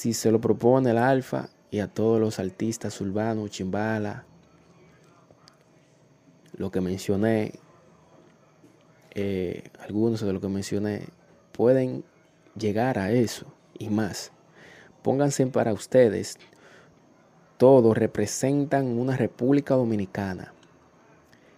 Si 0.00 0.14
se 0.14 0.32
lo 0.32 0.40
propone 0.40 0.92
el 0.92 0.96
Alfa 0.96 1.50
y 1.70 1.80
a 1.80 1.86
todos 1.86 2.18
los 2.18 2.38
artistas 2.38 2.98
urbanos, 3.02 3.50
Chimbala, 3.50 4.24
lo 6.56 6.70
que 6.70 6.80
mencioné, 6.80 7.52
eh, 9.14 9.64
algunos 9.78 10.22
de 10.22 10.32
lo 10.32 10.40
que 10.40 10.48
mencioné, 10.48 11.02
pueden 11.52 12.02
llegar 12.56 12.98
a 12.98 13.10
eso 13.10 13.52
y 13.78 13.90
más. 13.90 14.32
Pónganse 15.02 15.46
para 15.48 15.74
ustedes, 15.74 16.38
todos 17.58 17.94
representan 17.94 18.98
una 18.98 19.18
República 19.18 19.74
Dominicana. 19.74 20.54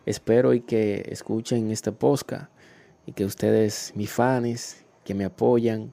Espero 0.04 0.52
y 0.52 0.62
que 0.62 1.06
escuchen 1.10 1.70
este 1.70 1.92
podcast 1.92 2.50
y 3.06 3.12
que 3.12 3.24
ustedes, 3.24 3.92
mis 3.94 4.10
fans, 4.10 4.84
que 5.04 5.14
me 5.14 5.26
apoyan. 5.26 5.92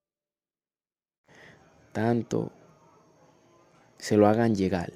Tanto 1.91 2.51
se 3.97 4.17
lo 4.17 4.27
hagan 4.27 4.55
llegar. 4.55 4.91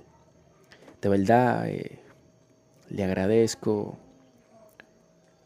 De 1.01 1.09
verdad, 1.09 1.67
eh, 1.67 1.99
le 2.89 3.03
agradezco, 3.03 3.97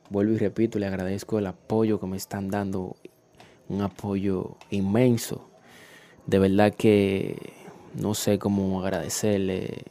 vuelvo 0.10 0.34
y 0.34 0.38
repito, 0.38 0.80
le 0.80 0.88
agradezco 0.88 1.40
el 1.40 1.48
apoyo 1.48 2.00
que 2.00 2.08
me 2.08 2.18
están 2.18 2.50
dando, 2.50 2.96
un 3.68 3.82
apoyo 3.82 4.56
inmenso. 4.70 5.50
De 6.26 6.40
verdad 6.40 6.74
que 6.74 7.54
no 7.96 8.14
sé 8.14 8.40
cómo 8.40 8.82
agradecerle 8.82 9.84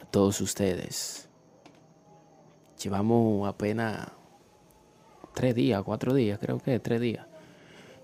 a 0.00 0.06
todos 0.06 0.40
ustedes. 0.40 1.28
Llevamos 2.82 3.48
apenas 3.48 4.08
tres 5.34 5.54
días, 5.54 5.82
cuatro 5.82 6.14
días, 6.14 6.38
creo 6.38 6.58
que 6.58 6.78
tres 6.78 7.00
días. 7.00 7.26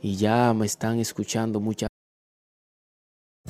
Y 0.05 0.17
ya 0.17 0.53
me 0.53 0.67
están 0.67 0.99
escuchando 1.01 1.61
muchas 1.61 1.89